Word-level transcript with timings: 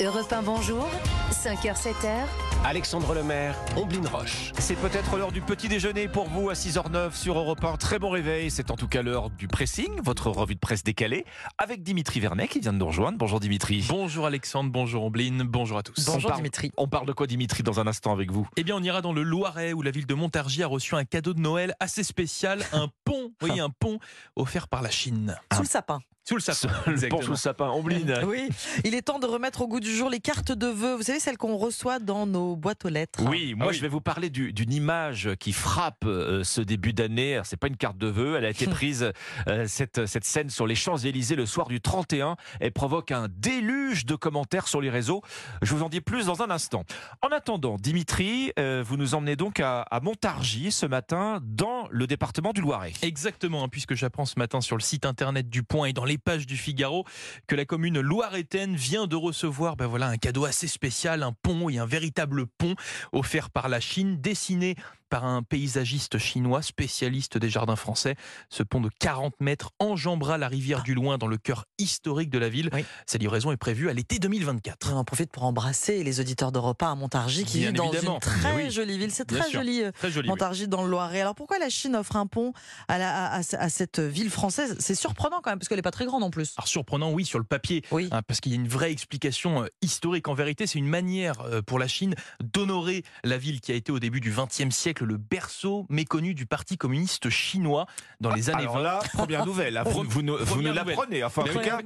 Europe 0.00 0.32
1, 0.32 0.42
bonjour. 0.42 0.86
5h, 1.32 1.76
7h. 1.76 2.24
Alexandre 2.64 3.14
Lemaire, 3.14 3.56
Omblin 3.76 4.08
Roche. 4.08 4.52
C'est 4.58 4.76
peut-être 4.76 5.16
l'heure 5.16 5.32
du 5.32 5.40
petit 5.40 5.68
déjeuner 5.68 6.06
pour 6.08 6.28
vous 6.28 6.50
à 6.50 6.54
6h09 6.54 7.14
sur 7.14 7.36
Europe 7.38 7.64
1. 7.64 7.76
Très 7.76 7.98
bon 7.98 8.10
réveil. 8.10 8.50
C'est 8.50 8.70
en 8.70 8.76
tout 8.76 8.86
cas 8.88 9.02
l'heure 9.02 9.30
du 9.30 9.48
pressing, 9.48 10.00
votre 10.02 10.30
revue 10.30 10.54
de 10.54 10.60
presse 10.60 10.82
décalée, 10.84 11.24
avec 11.58 11.82
Dimitri 11.82 12.20
Vernet 12.20 12.46
qui 12.48 12.60
vient 12.60 12.72
de 12.72 12.78
nous 12.78 12.86
rejoindre. 12.86 13.18
Bonjour 13.18 13.40
Dimitri. 13.40 13.84
Bonjour 13.88 14.26
Alexandre, 14.26 14.70
bonjour 14.70 15.04
Omblin, 15.04 15.44
bonjour 15.44 15.78
à 15.78 15.82
tous. 15.82 16.08
On 16.08 16.12
Bonjour 16.12 16.30
parle- 16.30 16.40
Dimitri. 16.42 16.70
On 16.76 16.86
parle 16.88 17.06
de 17.06 17.12
quoi 17.12 17.26
Dimitri 17.26 17.62
dans 17.64 17.80
un 17.80 17.86
instant 17.86 18.12
avec 18.12 18.30
vous? 18.30 18.48
Eh 18.56 18.62
bien, 18.64 18.76
on 18.76 18.82
ira 18.82 19.02
dans 19.02 19.12
le 19.12 19.22
Loiret 19.22 19.72
où 19.72 19.82
la 19.82 19.90
ville 19.90 20.06
de 20.06 20.14
Montargis 20.14 20.62
a 20.62 20.68
reçu 20.68 20.94
un 20.94 21.04
cadeau 21.04 21.34
de 21.34 21.40
Noël 21.40 21.74
assez 21.80 22.04
spécial, 22.04 22.62
un 22.72 22.88
pont, 23.04 23.32
vous 23.40 23.46
voyez, 23.46 23.60
un 23.60 23.70
pont 23.70 23.98
offert 24.36 24.68
par 24.68 24.82
la 24.82 24.90
Chine. 24.90 25.36
Sous 25.54 25.62
le 25.62 25.68
sapin. 25.68 25.98
Sous 26.28 26.34
le 26.34 26.40
sapin. 26.42 26.68
Exactement. 26.90 27.22
sous 27.22 27.30
le 27.30 27.36
sapin. 27.36 27.72
Oui, 28.26 28.48
il 28.84 28.94
est 28.94 29.02
temps 29.02 29.18
de 29.18 29.26
remettre 29.26 29.62
au 29.62 29.68
goût 29.68 29.80
du 29.80 29.94
jour 29.94 30.10
les 30.10 30.20
cartes 30.20 30.52
de 30.52 30.66
vœux. 30.66 30.94
Vous 30.96 31.02
savez, 31.02 31.20
celles 31.20 31.38
qu'on 31.38 31.56
reçoit 31.56 31.98
dans 32.00 32.26
nos 32.26 32.54
boîtes 32.54 32.84
aux 32.84 32.88
lettres. 32.90 33.20
Oui, 33.26 33.54
moi 33.54 33.66
Ah 33.66 33.70
oui. 33.70 33.76
je 33.76 33.80
vais 33.80 33.88
vous 33.88 34.00
parler 34.02 34.28
du- 34.28 34.52
d'une 34.52 34.72
image 34.72 35.30
qui 35.40 35.52
frappe 35.52 36.04
euh, 36.04 36.44
ce 36.44 36.60
début 36.60 36.92
d'année. 36.92 37.40
C'est 37.44 37.56
pas 37.56 37.68
une 37.68 37.76
carte 37.78 37.96
de 37.96 38.08
vœux, 38.08 38.36
elle 38.36 38.44
a 38.44 38.50
été 38.50 38.66
prise 38.78 39.10
euh, 39.48 39.64
cette 39.66 40.04
cette 40.06 40.24
scène 40.24 40.50
sur 40.50 40.66
les 40.66 40.74
Champs 40.74 40.98
Élysées 40.98 41.34
le 41.36 41.46
soir 41.46 41.68
du 41.68 41.80
31. 41.80 42.36
Elle 42.60 42.72
provoque 42.72 43.10
un 43.10 43.28
déluge 43.30 44.04
de 44.04 44.14
commentaires 44.14 44.68
sur 44.68 44.80
les 44.82 44.90
réseaux. 44.90 45.22
Je 45.62 45.74
vous 45.74 45.82
en 45.82 45.88
dis 45.88 46.00
plus 46.02 46.26
dans 46.26 46.42
un 46.42 46.50
instant. 46.50 46.84
En 47.22 47.28
attendant, 47.28 47.76
Dimitri, 47.78 48.52
euh, 48.58 48.84
vous 48.86 48.96
nous 48.98 49.14
emmenez 49.14 49.36
donc 49.36 49.60
à, 49.60 49.80
à 49.82 50.00
Montargis 50.00 50.72
ce 50.72 50.84
matin 50.86 51.40
dans 51.42 51.88
le 51.90 52.06
département 52.06 52.52
du 52.52 52.60
Loiret. 52.60 52.92
Exactement, 53.02 53.64
hein, 53.64 53.68
puisque 53.68 53.94
j'apprends 53.94 54.26
ce 54.26 54.38
matin 54.38 54.60
sur 54.60 54.76
le 54.76 54.82
site 54.82 55.06
internet 55.06 55.48
du 55.48 55.62
Point 55.62 55.86
et 55.86 55.92
dans 55.92 56.04
les 56.04 56.17
pages 56.18 56.46
du 56.46 56.56
Figaro 56.56 57.04
que 57.46 57.56
la 57.56 57.64
commune 57.64 58.00
loiretaine 58.00 58.76
vient 58.76 59.06
de 59.06 59.16
recevoir. 59.16 59.76
Ben 59.76 59.86
voilà, 59.86 60.08
un 60.08 60.16
cadeau 60.16 60.44
assez 60.44 60.68
spécial, 60.68 61.22
un 61.22 61.32
pont 61.32 61.68
et 61.68 61.78
un 61.78 61.86
véritable 61.86 62.46
pont 62.46 62.74
offert 63.12 63.50
par 63.50 63.68
la 63.68 63.80
Chine, 63.80 64.20
dessiné 64.20 64.76
par 65.08 65.24
un 65.24 65.42
paysagiste 65.42 66.18
chinois 66.18 66.62
spécialiste 66.62 67.38
des 67.38 67.48
jardins 67.50 67.76
français. 67.76 68.14
Ce 68.50 68.62
pont 68.62 68.80
de 68.80 68.90
40 69.00 69.34
mètres 69.40 69.70
enjambera 69.78 70.38
la 70.38 70.48
rivière 70.48 70.82
du 70.82 70.94
Loing 70.94 71.18
dans 71.18 71.26
le 71.26 71.38
cœur 71.38 71.64
historique 71.78 72.30
de 72.30 72.38
la 72.38 72.48
ville. 72.48 72.70
Oui. 72.72 72.84
Sa 73.06 73.18
livraison 73.18 73.52
est 73.52 73.56
prévue 73.56 73.88
à 73.88 73.92
l'été 73.92 74.18
2024. 74.18 74.92
On 74.92 74.96
en 74.96 75.04
profite 75.04 75.30
pour 75.30 75.44
embrasser 75.44 76.02
les 76.04 76.20
auditeurs 76.20 76.52
de 76.52 76.58
repas 76.58 76.90
à 76.90 76.94
Montargis 76.94 77.44
qui 77.44 77.58
vivent 77.60 77.72
dans 77.72 77.92
une 77.92 78.18
très 78.20 78.54
oui. 78.54 78.70
jolie 78.70 78.98
ville. 78.98 79.10
C'est 79.12 79.24
très 79.24 79.50
joli, 79.50 79.82
euh, 79.82 79.92
Très 79.92 80.10
joli. 80.10 80.26
oui. 80.28 80.30
Montargis 80.30 80.68
dans 80.68 80.82
le 80.82 80.90
Loiret. 80.90 81.20
Alors 81.20 81.34
pourquoi 81.34 81.58
la 81.58 81.68
Chine 81.68 81.96
offre 81.96 82.16
un 82.16 82.26
pont 82.26 82.52
à, 82.88 82.98
la- 82.98 83.26
à- 83.26 83.38
à- 83.40 83.56
à 83.58 83.68
cette 83.68 84.00
ville 84.00 84.30
française? 84.30 84.76
C'est 84.80 84.94
surprenant 84.94 85.40
quand 85.42 85.50
même, 85.50 85.58
parce 85.58 85.68
qu'elle 85.68 85.78
n'est 85.78 85.82
pas 85.82 85.90
très 85.90 86.06
grande 86.06 86.22
en 86.22 86.30
plus. 86.30 86.54
Alors 86.56 86.68
surprenant, 86.68 87.10
oui, 87.12 87.24
sur 87.24 87.38
le 87.38 87.44
papier, 87.44 87.82
hein, 88.10 88.22
parce 88.26 88.40
qu'il 88.40 88.52
y 88.52 88.54
a 88.54 88.58
une 88.58 88.68
vraie 88.68 88.92
explication 88.92 89.62
euh, 89.62 89.66
historique. 89.82 90.28
En 90.28 90.34
vérité, 90.34 90.66
c'est 90.66 90.78
une 90.78 90.88
manière 90.88 91.40
euh, 91.42 91.62
pour 91.62 91.78
la 91.78 91.88
Chine 91.88 92.14
d'honorer 92.42 93.02
la 93.24 93.38
ville 93.38 93.60
qui 93.60 93.72
a 93.72 93.74
été 93.74 93.92
au 93.92 93.98
début 93.98 94.20
du 94.20 94.30
XXe 94.32 94.74
siècle 94.74 94.97
le 95.04 95.16
berceau 95.16 95.86
méconnu 95.88 96.34
du 96.34 96.46
Parti 96.46 96.76
communiste 96.76 97.30
chinois 97.30 97.86
dans 98.20 98.32
les 98.34 98.50
années 98.50 98.62
Alors 98.62 98.76
20. 98.76 98.82
là, 98.82 99.00
première 99.12 99.46
nouvelle. 99.46 99.76
hein, 99.76 99.82
Vous, 99.86 100.02
vous, 100.04 100.22
nous- 100.22 100.36
vous 100.38 100.60
l'apprenez. 100.60 101.24
Enfin, 101.24 101.42
en 101.42 101.46
tout 101.46 101.60
cas. 101.60 101.80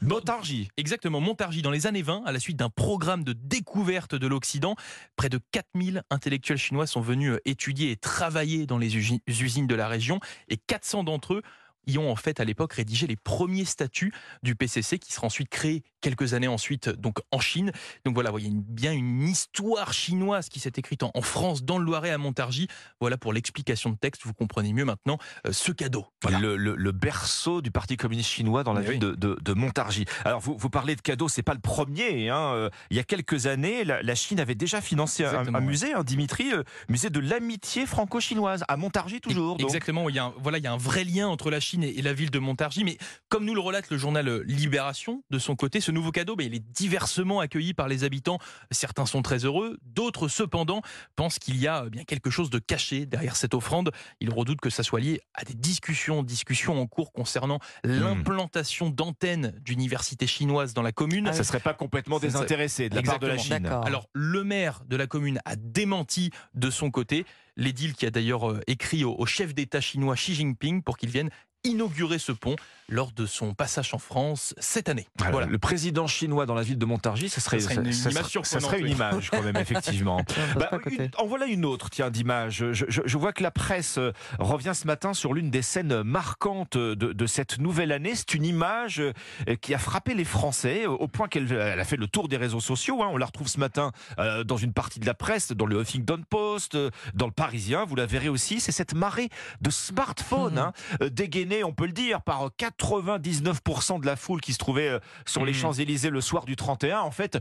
Montargis. 0.00 0.68
Exactement, 0.76 1.20
Montargis 1.20 1.60
dans 1.62 1.72
les 1.72 1.88
années 1.88 2.02
20, 2.02 2.22
à 2.24 2.30
la 2.30 2.38
suite 2.38 2.56
d'un 2.56 2.70
programme 2.70 3.24
de 3.24 3.32
découverte 3.32 4.14
de 4.14 4.26
l'Occident, 4.28 4.76
près 5.16 5.28
de 5.28 5.40
4000 5.50 6.02
intellectuels 6.10 6.56
chinois 6.58 6.86
sont 6.86 7.00
venus 7.00 7.32
euh, 7.32 7.40
étudier 7.44 7.90
et 7.90 7.96
travailler 7.96 8.66
dans 8.66 8.78
les 8.78 8.96
usi- 8.96 9.20
usines 9.26 9.66
de 9.66 9.74
la 9.74 9.88
région 9.88 10.20
et 10.48 10.56
400 10.56 11.02
d'entre 11.02 11.34
eux 11.34 11.42
y 11.88 11.98
ont 11.98 12.10
en 12.10 12.16
fait 12.16 12.40
à 12.40 12.44
l'époque 12.44 12.72
rédigé 12.74 13.06
les 13.06 13.16
premiers 13.16 13.64
statuts 13.64 14.12
du 14.42 14.54
PCC 14.54 14.98
qui 14.98 15.12
sera 15.12 15.26
ensuite 15.26 15.48
créé 15.48 15.82
quelques 16.00 16.34
années 16.34 16.48
ensuite 16.48 16.88
donc 16.88 17.18
en 17.32 17.40
Chine. 17.40 17.72
Donc 18.04 18.14
voilà, 18.14 18.30
vous 18.30 18.34
voyez 18.34 18.48
une- 18.48 18.62
bien 18.62 18.92
une 18.92 19.22
histoire 19.26 19.92
chinoise 19.92 20.48
qui 20.48 20.60
s'est 20.60 20.72
écrite 20.76 21.02
en, 21.02 21.10
en 21.14 21.22
France 21.22 21.62
dans 21.64 21.78
le 21.78 21.84
Loiret 21.84 22.10
à 22.10 22.18
Montargis. 22.18 22.68
Voilà 23.00 23.16
pour 23.16 23.32
l'explication 23.32 23.90
de 23.90 23.96
texte, 23.96 24.22
vous 24.24 24.34
comprenez 24.34 24.72
mieux 24.72 24.84
maintenant 24.84 25.18
euh, 25.46 25.52
ce 25.52 25.72
cadeau. 25.72 26.06
Voilà. 26.22 26.38
Le, 26.38 26.56
le- 26.56 26.76
le 26.76 26.92
berceau 26.92 27.60
du 27.62 27.70
Parti 27.70 27.96
communiste 27.96 28.30
chinois 28.30 28.64
dans 28.64 28.72
la 28.72 28.80
Mais 28.80 28.90
ville 28.92 28.98
de, 29.00 29.14
de- 29.14 29.38
de 29.40 29.52
Montargis. 29.54 30.04
Alors 30.24 30.40
vous, 30.40 30.56
vous 30.56 30.70
parlez 30.70 30.94
de 30.96 31.00
cadeaux, 31.00 31.28
c'est 31.28 31.42
pas 31.42 31.54
le 31.54 31.60
premier. 31.60 32.28
hein. 32.30 32.52
Euh, 32.54 32.70
Il 32.90 32.96
y 32.96 33.00
a 33.00 33.04
quelques 33.04 33.46
années, 33.46 33.84
la, 33.84 34.02
la 34.02 34.14
Chine 34.14 34.40
avait 34.40 34.54
déjà 34.54 34.80
financé 34.80 35.24
un, 35.24 35.60
musée, 35.60 35.92
hein, 35.94 36.04
Dimitri, 36.04 36.52
euh, 36.52 36.62
musée 36.88 37.10
de 37.10 37.20
l'amitié 37.20 37.86
franco-chinoise 37.86 38.64
à 38.68 38.76
Montargis 38.76 39.20
toujours. 39.20 39.56
donc. 39.56 39.66
Exactement, 39.66 40.08
il 40.08 40.14
y, 40.16 40.18
a 40.18 40.24
un, 40.26 40.34
voilà, 40.38 40.58
il 40.58 40.64
y 40.64 40.66
a 40.66 40.72
un 40.72 40.76
vrai 40.76 41.04
lien 41.04 41.28
entre 41.28 41.50
la 41.50 41.60
Chine 41.60 41.77
et, 41.82 41.98
et 41.98 42.02
la 42.02 42.12
ville 42.12 42.30
de 42.30 42.38
Montargis. 42.38 42.84
Mais 42.84 42.98
comme 43.28 43.44
nous 43.44 43.54
le 43.54 43.60
relate 43.60 43.90
le 43.90 43.98
journal 43.98 44.28
euh, 44.28 44.44
Libération, 44.46 45.22
de 45.30 45.38
son 45.38 45.56
côté, 45.56 45.80
ce 45.80 45.90
nouveau 45.90 46.10
cadeau, 46.10 46.36
ben, 46.36 46.46
il 46.46 46.54
est 46.54 46.72
diversement 46.72 47.40
accueilli 47.40 47.74
par 47.74 47.88
les 47.88 48.04
habitants. 48.04 48.38
Certains 48.70 49.06
sont 49.06 49.22
très 49.22 49.44
heureux, 49.44 49.78
d'autres 49.82 50.28
cependant 50.28 50.82
pensent 51.16 51.38
qu'il 51.38 51.56
y 51.56 51.66
a 51.66 51.84
euh, 51.84 51.90
bien 51.90 52.04
quelque 52.04 52.30
chose 52.30 52.50
de 52.50 52.58
caché 52.58 53.06
derrière 53.06 53.36
cette 53.36 53.54
offrande. 53.54 53.90
Ils 54.20 54.30
redoutent 54.30 54.60
que 54.60 54.70
ça 54.70 54.82
soit 54.82 55.00
lié 55.00 55.20
à 55.34 55.44
des 55.44 55.54
discussions, 55.54 56.22
discussions 56.22 56.80
en 56.80 56.86
cours 56.86 57.12
concernant 57.12 57.58
l'implantation 57.84 58.90
d'antennes 58.90 59.54
d'universités 59.60 60.26
chinoises 60.26 60.74
dans 60.74 60.82
la 60.82 60.92
commune. 60.92 61.32
Ça 61.32 61.44
serait 61.44 61.60
pas 61.60 61.74
complètement 61.74 62.18
désintéressé 62.18 62.88
de 62.88 62.96
la 62.96 63.02
part 63.02 63.18
de 63.18 63.26
la. 63.26 63.38
Chine. 63.38 63.66
Alors, 63.66 64.08
le 64.14 64.42
maire 64.44 64.82
de 64.86 64.96
la 64.96 65.06
commune 65.06 65.40
a 65.44 65.56
démenti 65.56 66.30
de 66.54 66.70
son 66.70 66.90
côté. 66.90 67.24
L'édile 67.58 67.92
qui 67.94 68.06
a 68.06 68.10
d'ailleurs 68.10 68.50
euh, 68.50 68.60
écrit 68.66 69.04
au, 69.04 69.14
au 69.18 69.26
chef 69.26 69.54
d'État 69.54 69.82
chinois 69.82 70.14
Xi 70.14 70.34
Jinping 70.34 70.82
pour 70.82 70.96
qu'il 70.96 71.10
vienne 71.10 71.28
inaugurer 71.64 72.20
ce 72.20 72.30
pont 72.30 72.54
lors 72.88 73.10
de 73.10 73.26
son 73.26 73.52
passage 73.52 73.92
en 73.92 73.98
France 73.98 74.54
cette 74.58 74.88
année. 74.88 75.06
Voilà. 75.18 75.32
Voilà. 75.32 75.46
Le 75.48 75.58
président 75.58 76.06
chinois 76.06 76.46
dans 76.46 76.54
la 76.54 76.62
ville 76.62 76.78
de 76.78 76.84
Montargis, 76.86 77.28
ça 77.28 77.40
serait, 77.40 77.58
Ça 77.58 77.70
serait 77.70 77.84
une 77.84 77.92
ça 77.92 78.10
image 78.10 78.38
ça 78.44 78.60
serait 78.60 78.78
une 78.80 78.88
image 78.88 79.28
quand 79.30 79.42
même, 79.42 79.56
effectivement. 79.56 80.22
Bah, 80.56 80.70
une- 80.88 81.10
en 81.18 81.26
voilà 81.26 81.46
une 81.46 81.64
autre, 81.66 81.90
tiens, 81.90 82.10
d'image. 82.10 82.58
Je, 82.72 82.86
je- 82.88 83.02
je 83.04 83.18
vois 83.18 83.32
que 83.32 83.42
la 83.42 83.50
presse 83.50 83.98
euh, 83.98 84.12
revient 84.38 84.70
ce 84.72 84.86
matin 84.86 85.12
sur 85.14 85.34
l'une 85.34 85.50
des 85.50 85.60
scènes 85.60 86.02
marquantes 86.02 86.78
de, 86.78 86.94
de 86.94 87.26
cette 87.26 87.58
nouvelle 87.58 87.90
année. 87.92 88.14
C'est 88.14 88.34
une 88.34 88.44
image 88.46 89.00
euh, 89.00 89.12
qui 89.60 89.74
a 89.74 89.78
frappé 89.78 90.14
les 90.14 90.24
Français 90.24 90.86
au 90.86 91.08
point 91.08 91.26
qu'elle 91.28 91.52
elle 91.52 91.80
a 91.80 91.84
fait 91.84 91.96
le 91.96 92.06
tour 92.06 92.28
des 92.28 92.36
réseaux 92.38 92.60
sociaux. 92.60 93.02
hein. 93.02 93.08
On 93.12 93.16
la 93.16 93.26
retrouve 93.26 93.48
ce 93.48 93.58
matin 93.58 93.90
euh, 94.20 94.44
dans 94.44 94.56
une 94.56 94.72
partie 94.72 95.00
de 95.00 95.06
la 95.06 95.14
presse, 95.14 95.50
dans 95.52 95.66
le 95.66 95.80
Huffington 95.82 96.22
Post, 96.30 96.78
dans 97.14 97.26
le 97.26 97.32
Parisien. 97.48 97.86
Vous 97.86 97.96
la 97.96 98.04
verrez 98.04 98.28
aussi. 98.28 98.60
C'est 98.60 98.72
cette 98.72 98.92
marée 98.92 99.30
de 99.62 99.70
smartphones 99.70 100.58
hein, 100.58 100.72
euh, 101.02 101.08
dégainés, 101.08 101.64
on 101.64 101.72
peut 101.72 101.86
le 101.86 101.92
dire, 101.92 102.20
par 102.20 102.50
99% 102.58 104.00
de 104.00 104.06
la 104.06 104.16
foule 104.16 104.40
qui 104.42 104.52
se 104.52 104.58
trouvait 104.58 104.88
euh, 104.88 104.98
sur 105.26 105.44
les 105.46 105.52
Mhm. 105.52 105.58
Champs-Élysées 105.58 106.10
le 106.10 106.20
soir 106.20 106.44
du 106.44 106.56
31. 106.56 107.00
En 107.00 107.10
fait, 107.10 107.38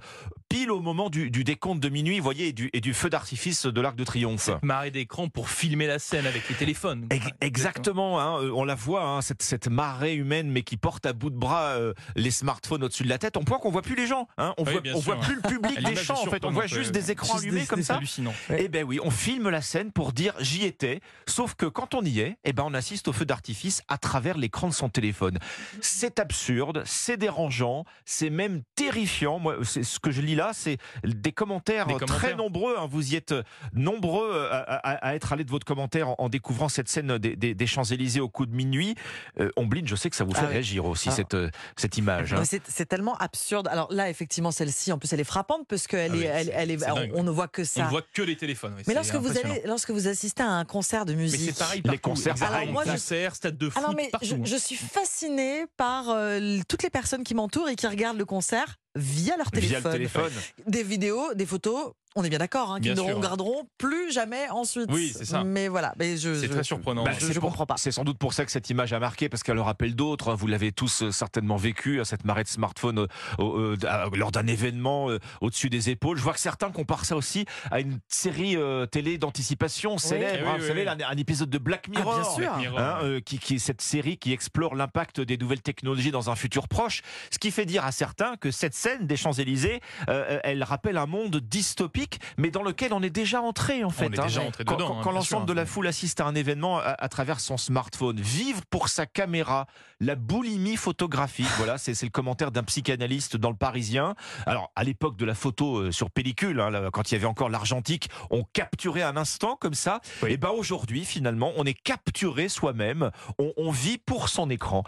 pile 0.48 0.72
au 0.72 0.80
moment 0.80 1.10
du, 1.10 1.30
du 1.30 1.44
décompte 1.44 1.82
de 1.82 1.90
minuit, 1.90 2.20
vous 2.20 2.24
voyez, 2.24 2.48
et 2.48 2.54
du, 2.54 2.70
et 2.72 2.80
du 2.80 2.94
feu 2.94 3.10
d'artifice 3.10 3.66
de 3.66 3.82
l'Arc 3.82 3.96
de 3.98 4.04
Triomphe. 4.06 4.42
Cette 4.44 4.64
marée 4.64 4.92
d'écran 4.92 5.28
pour 5.28 5.50
filmer 5.50 5.88
la 5.88 6.00
scène 6.00 6.26
avec 6.26 6.48
les 6.48 6.56
téléphones. 6.56 7.06
Ex- 7.10 7.28
Exactement, 7.42 8.20
hein, 8.22 8.42
euh, 8.44 8.52
on 8.56 8.64
la 8.64 8.76
voit, 8.76 9.04
hein, 9.04 9.22
cette, 9.22 9.44
cette 9.44 9.68
marée 9.68 10.14
humaine, 10.16 10.50
mais 10.50 10.62
qui 10.64 10.78
porte 10.78 11.06
à 11.06 11.12
bout 11.14 11.30
de 11.30 11.36
bras 11.36 11.72
euh, 11.72 11.94
les 12.16 12.32
smartphones 12.32 12.84
au-dessus 12.84 13.04
de 13.04 13.10
la 13.10 13.18
tête. 13.18 13.36
On 13.36 13.44
voit 13.44 13.60
qu'on 13.60 13.72
voit 13.72 13.82
plus 13.82 13.96
les 13.96 14.08
gens, 14.08 14.28
on 14.38 14.54
Oui, 14.60 14.72
voit, 14.72 14.82
bien 14.82 14.94
on 14.96 15.02
sûr, 15.02 15.16
voit 15.16 15.22
plus 15.26 15.36
le 15.36 15.42
public 15.42 15.84
des 15.84 15.96
champs. 15.98 16.14
En 16.22 16.30
fait, 16.30 16.46
on 16.46 16.52
voit 16.52 16.68
juste 16.68 16.92
des 16.92 17.12
écrans 17.12 17.38
allumés 17.38 17.66
comme 17.66 17.84
ça. 17.84 17.96
hallucinants. 17.98 18.34
Eh 18.58 18.70
ben 18.70 18.86
oui, 18.86 19.00
on 19.04 19.12
filme 19.12 19.50
la 19.50 19.62
scène 19.62 19.92
pour 19.98 20.14
dire 20.14 20.36
j'y 20.40 20.64
étais. 20.64 21.02
Sauf 21.26 21.56
que 21.56 21.66
quand 21.66 21.96
on 21.96 22.04
y 22.04 22.20
est, 22.20 22.38
eh 22.44 22.54
ben 22.54 22.62
on 22.68 22.76
assiste 22.76 23.08
au 23.08 23.14
feu 23.14 23.26
d'artifice 23.26 23.82
à 23.88 23.98
travers 23.98 24.38
l'écran 24.38 24.68
de 24.68 24.74
son 24.74 24.90
téléphone. 24.90 25.40
C'est 25.82 26.20
absurde, 26.20 26.84
c'est 26.86 27.18
dérangeant, 27.18 27.84
c'est 28.06 28.30
même 28.30 28.62
terrifiant. 28.76 29.40
Moi, 29.40 29.56
c'est 29.64 29.82
ce 29.82 30.00
que 30.00 30.12
je 30.12 30.22
lis 30.22 30.36
là, 30.36 30.52
c'est 30.54 30.78
des 31.04 31.32
commentaires, 31.32 31.88
Des 31.88 31.96
très 32.06 32.36
nombreux. 32.36 32.76
hein. 32.78 32.86
Vous 32.88 33.12
y 33.12 33.16
êtes 33.16 33.34
nombreux 33.74 34.30
euh, 34.32 34.52
à, 34.52 34.58
à- 34.76 35.08
à 35.08 35.16
être 35.16 35.34
allés 35.34 35.44
de 35.46 35.50
votre 35.50 35.66
commentaire 35.66 36.10
en, 36.10 36.16
en 36.20 36.30
découvrant 36.30 36.70
cette 36.70 36.90
scène 36.90 37.18
des, 37.18 37.36
des- 37.36 37.56
des 37.56 37.66
Champs-Élysées 37.68 38.20
au 38.20 38.30
coup 38.30 38.46
de 38.46 38.54
minuit. 38.56 38.94
Euh, 39.40 39.50
Omblin, 39.56 39.82
je 39.84 39.96
sais 39.96 40.12
que 40.12 40.16
ça 40.16 40.26
vous 40.26 40.34
fait 40.36 40.42
Ah 40.42 40.46
oui. 40.48 40.54
réagir 40.54 40.86
aussi 40.86 41.10
Alors- 41.10 41.16
cette 41.18 41.34
euh, 41.34 41.50
cette 41.76 41.98
image. 41.98 42.34
hein. 42.36 42.44
C'est 42.46 42.62
c'est 42.68 42.86
tellement 42.86 43.16
absurde. 43.18 43.68
Alors 43.72 43.92
là, 43.92 44.12
effectivement, 44.12 44.52
celle-ci, 44.52 44.92
en 44.92 45.00
plus, 45.00 45.12
elle 45.12 45.22
est 45.22 45.24
frappante 45.24 45.66
parce 45.68 45.88
qu'elle 45.88 46.12
Ah 46.12 46.16
est, 46.16 46.44
oui, 46.46 46.52
elle, 46.54 46.70
est, 46.72 46.92
on, 46.92 47.20
on 47.22 47.24
ne 47.24 47.32
voit 47.32 47.48
que 47.48 47.64
On 47.64 47.66
ça. 47.66 47.86
ne 47.86 47.90
voit 47.90 48.04
que 48.14 48.22
les 48.22 48.36
téléphones. 48.38 48.74
oui, 48.78 48.84
Mais 48.88 48.94
lorsque 48.94 49.16
vous 49.16 49.36
allez, 49.36 49.62
lorsque 49.78 49.92
vous 49.92 50.08
assistez 50.08 50.42
à 50.42 50.50
un 50.50 50.66
concert 50.66 51.06
de 51.06 51.14
Mais 51.14 51.22
musique, 51.22 51.52
c'est 51.54 51.60
pareil 51.60 51.84
Les 51.86 52.00
concerts. 52.00 52.34
Alors 52.42 52.66
moi, 52.72 52.84
je- 52.84 52.94
Concerts, 52.94 53.36
stade 53.36 53.60
de 53.60 53.70
foot, 53.70 53.78
Alors 53.78 53.94
mais 53.96 54.10
partout. 54.10 54.26
je, 54.26 54.34
hein. 54.34 54.42
je 54.44 54.56
suis 54.56 54.76
fascinée 54.76 55.66
par 55.78 56.10
euh, 56.10 56.58
toutes 56.68 56.82
les 56.82 56.90
personnes 56.90 57.24
qui 57.24 57.36
m'entourent 57.36 57.70
et 57.70 57.76
qui 57.76 57.86
regardent 57.86 58.18
le 58.18 58.26
concert 58.26 58.78
via 58.98 59.38
leur 59.38 59.48
Via 59.54 59.62
téléphone. 59.62 59.84
le 59.92 59.98
téléphone. 59.98 60.32
Des 60.68 60.84
vidéos, 60.84 61.34
des 61.34 61.46
photos. 61.46 61.94
On 62.20 62.24
est 62.24 62.30
bien 62.30 62.40
d'accord, 62.40 62.72
hein, 62.72 62.80
qu'ils 62.80 62.94
ne 62.94 62.96
sûr. 62.96 63.16
regarderont 63.16 63.68
plus 63.78 64.12
jamais 64.12 64.50
ensuite. 64.50 64.90
Oui, 64.92 65.14
c'est 65.16 65.26
ça. 65.26 65.44
Mais 65.44 65.68
voilà, 65.68 65.94
mais 66.00 66.18
je, 66.18 66.34
C'est 66.34 66.48
je- 66.48 66.52
très 66.52 66.64
surprenant. 66.64 67.04
Bah, 67.04 67.12
je- 67.14 67.24
c'est 67.28 67.32
je 67.34 67.40
pour- 67.40 67.50
comprends 67.50 67.68
pas. 67.68 67.76
C'est 67.78 67.92
sans 67.92 68.04
doute 68.04 68.18
pour 68.18 68.34
ça 68.34 68.44
que 68.44 68.50
cette 68.52 68.72
image 68.72 68.92
a 68.92 69.00
marqué, 69.00 69.30
parce 69.30 69.44
qu'elle 69.44 69.60
en 69.60 69.64
rappelle 69.64 69.94
d'autres. 69.94 70.32
hein. 70.32 70.36
Vous 70.36 70.48
l'avez 70.48 70.72
tous 70.72 71.04
euh, 71.04 71.12
certainement 71.12 71.58
vécu, 71.58 72.00
hein, 72.00 72.06
cette 72.06 72.26
marée 72.26 72.42
de 72.44 72.48
smartphones 72.48 72.98
euh, 72.98 73.08
euh, 73.40 73.76
lors 74.16 74.32
d'un 74.32 74.48
événement 74.48 75.12
euh, 75.12 75.20
au-dessus 75.42 75.70
des 75.70 75.92
épaules. 75.92 76.18
Je 76.18 76.24
vois 76.24 76.34
que 76.34 76.40
certains 76.40 76.72
comparent 76.72 77.06
ça 77.06 77.16
aussi 77.16 77.46
à 77.70 77.82
une 77.82 78.00
série 78.08 78.56
euh, 78.58 78.88
télé 78.88 79.20
d'anticipation 79.20 80.00
célèbre. 80.00 80.38
Eh 80.40 80.42
oui, 80.44 80.48
hein. 80.50 80.52
oui, 80.56 80.62
vous 80.62 80.68
savez, 80.68 80.88
oui. 80.90 81.04
un, 81.04 81.08
un 81.12 81.18
épisode 81.18 81.52
de 81.52 81.58
Black 81.60 81.86
Ah, 81.88 81.92
Mirror. 82.00 82.16
bien 82.16 82.24
sûr. 82.24 82.38
Black 82.40 82.58
Mirror, 82.58 82.80
hein, 82.80 82.98
ouais. 83.02 83.06
euh, 83.06 83.20
qui, 83.20 83.38
qui 83.38 83.56
est 83.56 83.60
cette 83.60 83.82
série 83.82 84.18
qui 84.18 84.34
explore 84.34 84.74
l'impact 84.74 85.22
des 85.22 85.38
nouvelles 85.38 85.62
technologies 85.62 86.10
dans 86.10 86.32
un 86.32 86.36
futur 86.36 86.68
proche. 86.68 87.04
Ce 87.30 87.38
qui 87.38 87.52
fait 87.52 87.68
dire 87.68 87.86
à 87.86 87.92
certains 87.92 88.38
que 88.38 88.50
cette 88.50 88.74
scène 88.88 89.06
des 89.08 89.18
Champs-Élysées, 89.18 89.82
euh, 90.10 90.40
elle 90.44 90.64
rappelle 90.64 90.98
un 90.98 91.06
monde 91.06 91.38
dystopique, 91.38 92.20
mais 92.38 92.52
dans 92.52 92.64
lequel 92.64 92.94
on 92.94 93.02
est 93.04 93.10
déjà 93.10 93.42
entré 93.42 93.84
en 93.84 93.90
fait. 93.90 94.08
On 94.08 94.12
est 94.14 94.22
déjà 94.22 94.42
entré 94.42 94.64
quand, 94.64 94.76
dedans, 94.76 94.88
quand- 94.88 94.94
hein, 95.00 95.02
quand 95.04 95.10
bien 95.12 95.20
l'ensemble 95.20 95.46
de 95.46 95.54
la 95.54 95.66
foule 95.66 95.88
assiste 95.88 96.22
à 96.22 96.26
un 96.26 96.36
événement 96.36 96.80
à, 96.80 96.84
à 96.98 97.10
travers 97.10 97.40
son 97.40 97.58
smartphone, 97.58 98.20
vivre 98.20 98.62
pour 98.70 98.88
sa 98.90 99.06
caméra, 99.06 99.68
la 100.00 100.16
boulimie 100.16 100.78
photographique. 100.78 101.48
voilà, 101.58 101.78
c'est 101.78 102.02
le 102.02 102.10
commentaire 102.10 102.52
d'un 102.52 102.64
psychanalyste 102.64 103.36
dans 103.38 103.50
le 103.50 103.56
Parisien. 103.58 104.16
Alors, 104.46 104.72
à 104.76 104.84
l'époque 104.84 105.18
de 105.18 105.26
la 105.26 105.34
photo 105.36 105.78
euh, 105.80 105.92
sur 105.92 106.10
pellicule, 106.12 106.60
hein, 106.62 106.70
là, 106.70 106.90
quand 106.92 107.12
il 107.12 107.16
y 107.16 107.18
avait 107.18 107.26
encore 107.26 107.50
l'argentique, 107.50 108.10
on 108.30 108.44
capturait 108.44 109.02
un 109.04 109.18
instant 109.18 109.58
comme 109.60 109.74
ça. 109.74 110.00
Oui. 110.24 110.32
Et 110.32 110.38
ben 110.38 110.50
aujourd'hui, 110.50 111.04
finalement, 111.06 111.52
on 111.58 111.66
est 111.66 111.74
capturé 111.74 112.48
soi-même. 112.50 113.12
On, 113.40 113.52
on 113.58 113.72
vit 113.72 113.98
pour 113.98 114.30
son 114.30 114.50
écran. 114.50 114.84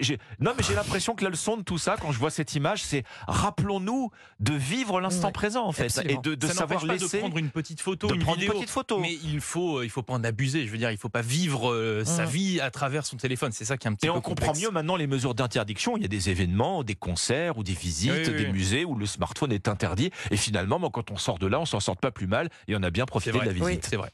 J'ai- 0.00 0.18
non, 0.40 0.52
mais 0.56 0.62
j'ai 0.62 0.74
l'impression 0.74 1.14
que 1.14 1.22
la 1.24 1.30
leçon 1.30 1.56
de 1.56 1.62
tout 1.62 1.78
ça, 1.78 1.96
quand 2.00 2.10
je 2.12 2.18
vois 2.18 2.30
cette 2.30 2.54
image, 2.54 2.82
c'est 2.82 3.04
rappelons-nous 3.34 4.10
de 4.40 4.52
vivre 4.54 5.00
l'instant 5.00 5.28
Ouais, 5.28 5.32
présent, 5.32 5.66
en 5.66 5.72
fait, 5.72 5.84
absolument. 5.84 6.22
et 6.22 6.36
de, 6.36 6.46
savoir 6.46 6.84
laisser. 6.86 7.16
de 7.16 7.20
prendre 7.20 7.38
une 7.38 7.50
petite 7.50 7.80
photo, 7.80 8.06
de 8.06 8.14
une 8.14 8.20
prendre 8.20 8.38
vidéo. 8.38 8.52
une 8.54 8.58
petite 8.60 8.70
photo. 8.72 8.98
Mais 9.00 9.14
il 9.24 9.40
faut, 9.40 9.82
il 9.82 9.90
faut 9.90 10.02
pas 10.02 10.14
en 10.14 10.24
abuser. 10.24 10.66
Je 10.66 10.70
veux 10.72 10.78
dire, 10.78 10.90
il 10.90 10.96
faut 10.98 11.08
pas 11.08 11.22
vivre 11.22 11.70
euh, 11.72 12.04
sa 12.04 12.24
Mhm. 12.24 12.30
vie 12.30 12.60
à 12.60 12.70
travers 12.70 13.04
son 13.06 13.16
téléphone. 13.16 13.52
C'est 13.52 13.64
ça 13.64 13.76
qui 13.76 13.86
est 13.86 13.90
un 13.90 13.94
petit 13.94 14.06
Et 14.06 14.10
peu 14.10 14.16
on 14.16 14.20
comprend 14.20 14.52
mieux 14.54 14.70
maintenant 14.70 14.96
les 14.96 15.06
mesures 15.06 15.34
d'interdiction. 15.34 15.96
Il 15.96 16.02
y 16.02 16.06
a 16.06 16.08
des 16.08 16.30
événements, 16.30 16.82
des 16.84 16.94
concerts 16.94 17.58
ou 17.58 17.62
des 17.64 17.72
visites, 17.74 18.12
Oui, 18.12 18.18
oui, 18.28 18.34
des 18.36 18.44
oui. 18.46 18.52
musées 18.52 18.84
où 18.84 18.94
le 18.94 19.06
smartphone 19.06 19.52
est 19.52 19.68
interdit. 19.68 20.10
Et 20.30 20.36
finalement, 20.36 20.78
quand 20.90 21.10
on 21.10 21.16
sort 21.16 21.38
de 21.38 21.46
là, 21.46 21.60
on 21.60 21.66
s'en 21.66 21.80
sort 21.80 21.96
pas 21.96 22.10
plus 22.10 22.26
mal 22.26 22.48
et 22.68 22.76
on 22.76 22.82
a 22.82 22.90
bien 22.90 23.04
profité 23.06 23.38
de 23.38 23.44
la 23.44 23.52
visite. 23.52 23.66
Oui. 23.66 23.78
C'est 23.82 23.96
vrai. 23.96 24.10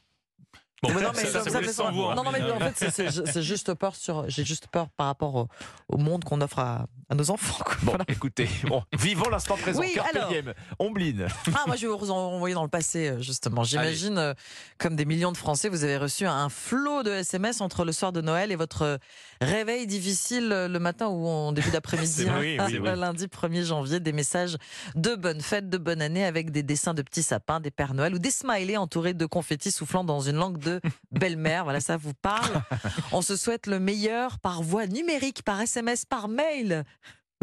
Bon, 0.83 0.89
Mais 0.95 1.01
non, 1.03 1.11
mais 1.15 1.25
ça, 1.25 1.25
ça, 1.25 1.43
ça 1.43 1.43
ça 1.43 1.49
vous 1.49 1.55
fait 1.57 1.61
laisse 1.67 1.75
ça. 1.75 1.83
sans 1.83 1.91
vous, 1.91 2.03
hein, 2.05 2.15
Non, 2.15 2.23
non, 2.23 2.31
mais 2.31 2.39
mais, 2.39 2.51
en 2.51 2.59
fait, 2.59 2.89
c'est- 2.89 3.41
juste 3.43 3.73
peur 3.75 3.95
sur. 3.95 4.27
J'ai 4.29 4.43
juste 4.43 4.65
peur 4.67 4.89
par 4.89 5.05
rapport 5.05 5.35
au, 5.35 5.47
au 5.89 5.97
monde 5.97 6.23
qu'on 6.23 6.41
offre 6.41 6.57
à, 6.57 6.87
à 7.07 7.13
nos 7.13 7.29
enfants. 7.29 7.63
quoi. 7.63 7.75
Bon, 7.83 7.91
Voilà. 7.91 8.05
écoutez, 8.07 8.49
bon, 8.67 8.81
vivons 8.97 9.29
l'instant 9.29 9.57
présent. 9.57 9.79
Oui, 9.81 9.95
alors. 10.11 10.31
Ombline. 10.79 11.27
Ah, 11.53 11.65
moi, 11.67 11.75
je 11.75 11.85
vais 11.87 11.95
vous 11.95 12.09
envoyer 12.09 12.55
dans 12.55 12.63
le 12.63 12.69
passé, 12.69 13.13
justement. 13.19 13.63
J'imagine, 13.63 14.17
euh, 14.17 14.33
comme 14.79 14.95
des 14.95 15.05
millions 15.05 15.31
de 15.31 15.37
Français, 15.37 15.69
vous 15.69 15.83
avez 15.83 15.97
reçu 15.97 16.25
un 16.25 16.49
flot 16.49 17.03
de 17.03 17.11
SMS 17.11 17.61
entre 17.61 17.85
le 17.85 17.91
soir 17.91 18.11
de 18.11 18.21
Noël 18.21 18.51
et 18.51 18.55
votre 18.55 18.97
réveil 19.39 19.85
difficile 19.85 20.51
euh, 20.51 20.67
le 20.67 20.79
matin 20.79 21.09
ou 21.09 21.27
en 21.27 21.51
début 21.51 21.69
d'après-midi. 21.69 22.23
Vrai, 22.25 22.57
oui, 22.59 22.79
lundi 22.95 23.27
1er 23.27 23.63
janvier, 23.65 23.99
des 23.99 24.13
messages 24.13 24.57
de 24.95 25.13
bonne 25.13 25.41
fête, 25.41 25.69
de 25.69 25.77
bonne 25.77 26.01
année 26.01 26.25
avec 26.25 26.49
des 26.49 26.63
dessins 26.63 26.95
de 26.95 27.03
petits 27.03 27.21
sapins, 27.23 27.59
des 27.59 27.69
Pères 27.71 27.93
Noël 27.93 28.15
ou 28.15 28.19
des 28.19 28.31
smileys 28.31 28.77
entourés 28.77 29.13
de 29.13 29.25
confettis 29.27 29.71
soufflant 29.71 30.03
dans 30.03 30.21
une 30.21 30.37
langue 30.37 30.57
de 30.57 30.70
belle-mère. 31.11 31.63
Voilà, 31.63 31.79
ça 31.79 31.97
vous 31.97 32.13
parle. 32.13 32.61
On 33.11 33.21
se 33.21 33.35
souhaite 33.35 33.67
le 33.67 33.79
meilleur 33.79 34.39
par 34.39 34.61
voie 34.61 34.87
numérique, 34.87 35.43
par 35.43 35.59
SMS, 35.61 36.05
par 36.05 36.27
mail. 36.27 36.83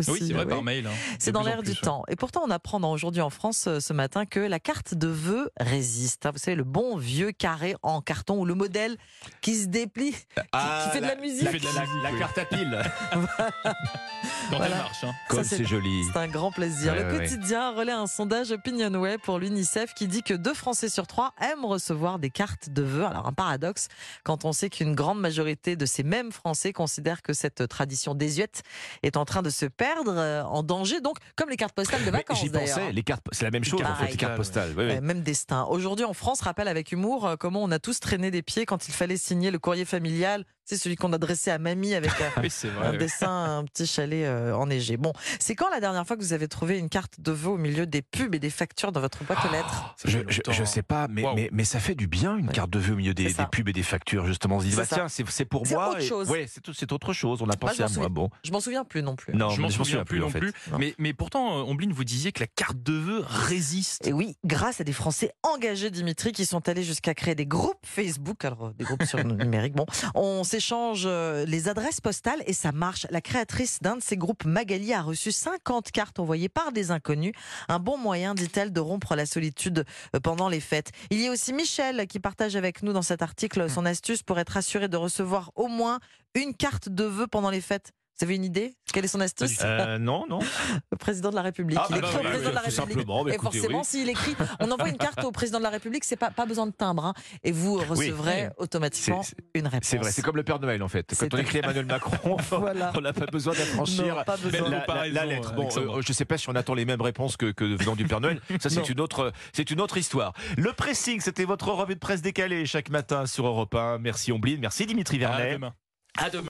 Oui, 0.07 0.19
c'est 0.19 0.33
vrai, 0.33 0.45
ouais. 0.45 0.49
par 0.49 0.63
mail. 0.63 0.87
hein. 0.87 0.91
C'est 1.19 1.31
De 1.31 1.35
dans 1.35 1.43
l'air 1.43 1.63
du 1.63 1.71
ouais. 1.71 1.77
temps. 1.77 2.05
Et 2.09 2.17
pourtant, 2.17 2.43
on 2.47 2.51
apprend 2.51 2.79
dans- 2.81 2.93
aujourd'hui 2.93 3.21
en 3.23 3.31
France 3.31 3.67
euh, 3.67 3.81
ce 3.81 3.93
matin 3.93 4.27
que 4.27 4.41
la 4.41 4.61
carte 4.61 4.95
de 4.95 5.09
vœux 5.09 5.51
résiste. 5.59 6.27
hein. 6.27 6.31
Vous 6.33 6.39
savez, 6.39 6.57
le 6.57 6.65
bon 6.65 6.97
vieux 6.97 7.33
carré 7.33 7.75
en 7.83 8.01
carton 8.01 8.39
ou 8.41 8.45
le 8.45 8.55
modèle 8.55 8.97
qui 9.41 9.57
se 9.57 9.67
déplie, 9.67 10.13
qui, 10.13 10.17
qui 10.35 10.91
fait 10.93 11.01
de 11.01 11.07
la 11.07 11.17
musique. 11.17 11.45
La, 11.45 11.85
la- 11.85 12.11
la 12.13 12.19
carte 12.19 12.39
à 12.39 12.45
pile. 12.45 12.79
Quand 13.13 14.57
Voilà. 14.57 14.67
elle 14.77 14.83
marche. 14.83 15.05
hein. 15.05 15.13
Comme 15.29 15.45
c'est- 15.45 15.57
c'est 15.59 15.65
joli. 15.65 16.05
C'est 16.13 16.19
un 16.19 16.29
grand 16.29 16.51
plaisir. 16.53 16.93
Ouais, 16.93 17.03
le 17.05 17.13
ouais, 17.19 17.19
quotidien 17.29 17.73
relaie 17.73 17.93
un 17.93 18.07
sondage 18.07 18.51
Opinionway 18.51 19.19
pour 19.19 19.39
l'UNICEF 19.39 19.95
qui 19.95 20.07
dit 20.09 20.23
que 20.23 20.35
deux 20.35 20.55
Français 20.55 20.89
sur 20.89 21.07
trois 21.07 21.35
aiment 21.41 21.65
recevoir 21.65 22.19
des 22.19 22.31
cartes 22.31 22.71
de 22.71 22.83
vœux. 22.83 23.05
Alors 23.05 23.27
un 23.27 23.33
paradoxe 23.33 23.89
quand 24.25 24.45
on 24.45 24.53
sait 24.53 24.71
qu'une 24.71 24.95
grande 24.95 25.21
majorité 25.21 25.77
de 25.77 25.87
ces 25.87 26.03
mêmes 26.03 26.33
Français 26.33 26.73
considèrent 26.73 27.23
que 27.23 27.33
cette 27.33 27.69
tradition 27.69 28.15
désuète 28.15 28.63
est 29.03 29.17
en 29.17 29.25
train 29.25 29.43
de 29.43 29.51
se 29.51 29.67
perdre, 29.67 29.88
euh, 30.07 30.43
en 30.43 30.63
danger. 30.63 31.01
Donc 31.01 31.19
comme 31.37 31.51
les 31.51 31.57
cartes 31.57 31.75
postales 31.75 32.05
de 32.05 32.11
vacances. 32.11 32.41
J'y 32.41 32.51
pensais, 32.51 32.93
les 32.93 33.03
cartes, 33.03 33.25
c'est 33.33 33.45
la 33.45 33.51
même 33.51 33.65
chose 33.65 33.81
en 33.83 33.95
fait, 33.95 34.11
les 34.11 34.17
cartes 34.17 34.37
postales. 34.37 34.73
Oui, 34.77 34.85
oui. 34.85 34.93
Ouais, 34.93 35.01
même 35.01 35.23
destin. 35.23 35.65
Aujourd'hui 35.65 36.05
en 36.05 36.15
France, 36.15 36.41
rappelle 36.41 36.69
avec 36.69 36.93
humour 36.93 37.27
euh, 37.27 37.37
comment 37.37 37.63
on 37.63 37.71
a 37.71 37.79
tous 37.79 38.01
traîné 38.01 38.31
des 38.31 38.43
pieds 38.43 38.67
quand 38.67 38.89
il 38.89 38.95
fallait 38.95 39.17
signer 39.17 39.51
le 39.51 39.59
courrier 39.59 39.85
familial. 39.85 40.45
C'est 40.71 40.77
celui 40.77 40.97
qu'on 40.97 41.15
adressait 41.15 41.51
à 41.51 41.57
mamie 41.59 41.95
avec 41.95 42.11
un, 42.37 42.43
Oui, 42.43 42.51
c'est 42.51 42.69
un 42.83 42.93
dessin, 42.93 43.59
un 43.59 43.65
petit 43.65 43.87
chalet 43.87 44.27
euh, 44.27 44.53
enneigé. 44.53 44.99
Bon, 44.99 45.15
c'est 45.41 45.55
quand 45.55 45.71
la 45.71 45.81
dernière 45.81 46.07
fois 46.07 46.15
que 46.15 46.21
vous 46.23 46.35
avez 46.35 46.47
trouvé 46.47 46.79
une 46.79 46.91
carte 46.91 47.15
de 47.21 47.33
vœux 47.33 47.53
au 47.53 47.57
milieu 47.57 47.87
des 47.87 48.03
pubs 48.03 48.35
et 48.35 48.39
des 48.39 48.51
factures 48.51 48.93
dans 48.93 49.01
votre 49.01 49.25
boîte 49.25 49.39
aux 49.49 49.51
lettres? 49.51 49.95
Ça 49.97 50.11
Je, 50.11 50.19
je, 50.29 50.43
je 50.51 50.65
sais 50.65 50.83
pas, 50.83 51.09
mais, 51.09 51.25
mais, 51.35 51.49
mais 51.53 51.65
ça 51.65 51.81
fait 51.81 51.95
du 51.95 52.07
bien 52.07 52.37
une 52.37 52.49
Ouais. 52.49 52.53
carte 52.53 52.69
de 52.69 52.79
vœux 52.79 52.93
au 52.93 52.97
milieu 52.97 53.15
des, 53.15 53.31
C'est 53.31 53.49
pubs 53.49 53.67
et 53.69 53.73
des 53.73 53.83
factures, 53.83 54.27
justement. 54.27 54.57
On 54.57 54.61
se 54.61 54.67
dit, 54.67 54.73
C'est 54.73 54.77
bah, 54.77 54.87
tiens, 54.91 55.09
c'est 55.09 55.25
c'est 55.31 55.47
pour 55.47 55.67
C'est 55.67 55.75
moi. 55.75 55.89
autre 55.91 56.01
et- 56.01 56.07
chose. 56.07 56.29
Ouais, 56.29 56.47
c'est 56.47 56.61
c'est 56.75 56.93
autre 56.93 57.15
chose. 57.15 57.41
On 57.41 57.49
a 57.49 57.57
pensé 57.57 57.83
à 57.83 57.89
moi. 57.89 58.11
Bon. 58.11 58.29
Je 58.45 58.53
m'en 58.53 58.61
souviens 58.61 58.85
plus 58.85 59.03
non 59.03 59.17
plus. 59.17 59.33
Non, 59.35 59.49
je 59.49 59.63
m'en 59.63 59.71
souviens 59.71 60.05
plus 60.05 60.21
non 60.21 60.27
en 60.27 60.31
fait. 60.31 60.41
plus. 60.41 60.53
Mais, 60.79 60.95
mais 60.99 61.15
pourtant, 61.15 61.61
euh, 61.61 61.63
Ombline, 61.63 61.93
vous 61.95 62.05
disiez 62.05 62.31
que 62.33 62.41
la 62.41 62.47
carte 62.47 62.83
de 62.83 62.93
vœux 62.93 63.25
résiste. 63.27 64.07
Et 64.07 64.13
oui, 64.13 64.37
grâce 64.45 64.83
à 64.83 64.85
des 64.85 64.93
Français 64.93 65.33
engagés, 65.43 65.91
Dimitri, 65.91 66.33
qui 66.33 66.45
sont 66.45 66.69
allés 66.69 66.83
jusqu'à 66.83 67.15
créer 67.15 67.35
des 67.35 67.47
groupes 67.47 67.87
Facebook, 67.87 68.45
alors 68.45 68.67
euh, 68.67 68.73
des 68.77 68.85
groupes 68.85 69.05
sur 69.05 69.17
le 69.17 69.25
numérique. 69.33 69.73
Bon, 69.75 69.87
on 70.15 70.45
s'échange 70.59 71.05
euh, 71.07 71.45
les 71.47 71.69
adresses 71.69 72.01
postales 72.01 72.43
et 72.47 72.53
ça 72.53 72.73
marche. 72.73 73.07
La 73.11 73.21
créatrice 73.21 73.79
d'un 73.81 73.95
de 73.95 74.03
ces 74.03 74.17
groupes, 74.17 74.45
Magali, 74.45 74.93
a 74.93 75.03
reçu 75.03 75.31
50 75.31 75.93
cartes 75.93 76.19
envoyées 76.19 76.49
par 76.49 76.73
des 76.73 76.91
inconnus. 76.91 77.33
Un 77.69 77.79
bon 77.79 77.97
moyen, 77.97 78.35
dit-elle, 78.35 78.73
de 78.73 78.81
rompre 78.81 79.15
la 79.15 79.25
solitude 79.25 79.85
euh, 80.17 80.21
pendant 80.21 80.49
les 80.49 80.59
fêtes. 80.59 80.91
Il 81.11 81.21
y 81.21 81.29
a 81.29 81.31
aussi 81.31 81.53
Michel 81.53 82.09
qui 82.09 82.19
partage 82.19 82.57
avec 82.57 82.83
nous 82.83 82.93
dans 82.93 83.03
cet 83.03 83.23
article 83.23 83.71
son 83.71 83.87
astuce 83.87 84.25
pour 84.25 84.41
être 84.41 84.57
assuré 84.57 84.89
de 84.89 84.97
recevoir 84.97 85.53
au 85.55 85.69
moins 85.69 86.01
une 86.35 86.55
carte 86.55 86.89
de 86.89 87.05
vœux 87.05 87.29
pendant 87.29 87.51
les 87.51 87.61
fêtes. 87.61 87.93
Vous 88.21 88.25
avez 88.25 88.35
une 88.35 88.45
idée? 88.45 88.75
Quelle 88.93 89.05
est 89.05 89.09
son 89.09 89.21
astuce? 89.21 89.59
Euh, 89.63 89.97
non, 89.99 90.27
non. 90.29 90.41
Le 90.91 90.97
président 90.99 91.31
de 91.31 91.37
la 91.37 91.43
République. 91.43 91.79
Ah, 91.81 91.87
il 91.91 92.01
bah, 92.01 92.09
écrit 92.09 92.15
bah, 92.15 92.21
au 92.21 92.23
bah, 92.25 92.29
président 92.31 92.51
de 92.51 92.55
la 92.55 92.61
République. 92.63 92.77
simplement, 92.91 93.25
bah, 93.25 93.31
et 93.31 93.35
écoutez, 93.35 93.59
forcément, 93.59 93.79
oui. 93.81 93.85
s'il 93.85 94.09
écrit, 94.09 94.35
on 94.59 94.71
envoie 94.73 94.89
une 94.89 94.97
carte 94.97 95.23
au 95.23 95.31
président 95.31 95.59
de 95.59 95.63
la 95.63 95.71
République, 95.71 96.05
c'est 96.05 96.17
pas, 96.17 96.31
pas 96.31 96.45
besoin 96.47 96.67
de 96.67 96.73
timbre. 96.73 97.05
hein, 97.05 97.15
et 97.45 97.53
vous 97.53 97.75
recevrez 97.77 98.47
oui. 98.47 98.53
automatiquement 98.57 99.23
une 99.55 99.67
réponse. 99.69 99.89
C'est 99.89 99.99
vrai, 99.99 100.11
c'est 100.11 100.23
comme 100.23 100.35
le 100.37 100.43
Père 100.43 100.59
Noël 100.59 100.83
en 100.83 100.89
fait. 100.89 101.15
Quand 101.19 101.33
on 101.33 101.39
écrit 101.39 101.59
Emmanuel 101.59 101.87
Macron, 101.87 102.37
Voilà. 102.51 102.93
on 102.97 103.01
n'a 103.01 103.13
pas 103.13 103.27
besoin 103.27 103.53
d'affranchir 103.55 104.17
la, 104.17 104.25
la- 104.25 104.81
comparaison, 104.81 105.15
la 105.15 105.25
lettre. 105.27 105.55
Bon, 105.55 105.69
euh, 105.77 106.01
je 106.03 106.11
ne 106.11 106.15
sais 106.15 106.25
pas 106.25 106.39
si 106.39 106.49
on 106.49 106.57
attend 106.57 106.75
les 106.75 106.85
mêmes 106.85 107.01
réponses 107.03 107.37
que, 107.37 107.53
que 107.53 107.65
venant 107.65 107.95
du 107.95 108.05
Père 108.07 108.21
Noël. 108.21 108.41
Ça, 108.61 108.69
c'est 108.69 108.89
une 108.89 109.01
autre, 109.01 109.33
c'est 109.53 109.71
une 109.71 109.81
autre 109.81 109.97
histoire. 109.97 110.33
Le 110.57 110.73
pressing, 110.73 111.21
c'était 111.21 111.45
votre 111.45 111.69
revue 111.71 111.95
de 111.95 112.01
presse 112.01 112.23
décalée 112.23 112.67
chaque 112.67 112.91
matin 112.91 113.27
sur 113.27 113.47
Europe 113.47 113.75
1. 113.77 113.99
Merci 113.99 114.33
Ombline, 114.33 114.59
merci 114.61 114.87
Dimitri 114.87 115.17
À 115.25 115.29
Vernet. 115.29 115.53
demain. 115.55 115.75
À 116.21 116.31
demain. 116.31 116.43